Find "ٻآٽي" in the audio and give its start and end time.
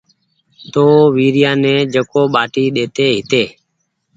2.33-2.63